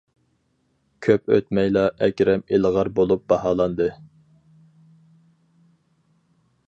كۆپ 1.07 1.29
ئۆتمەيلا 1.35 1.83
ئەكرەم 2.07 2.45
ئىلغار 2.57 2.89
بولۇپ 3.01 3.29
باھالاندى. 3.33 3.89